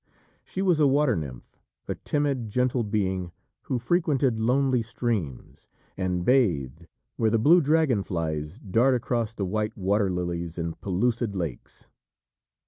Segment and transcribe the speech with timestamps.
[0.43, 3.31] She was a water nymph, a timid, gentle being
[3.65, 9.77] who frequented lonely streams, and bathed where the blue dragon flies dart across the white
[9.77, 11.87] water lilies in pellucid lakes.